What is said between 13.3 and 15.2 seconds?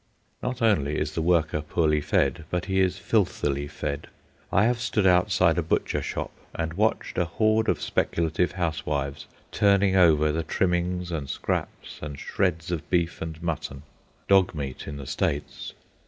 mutton—dog meat in the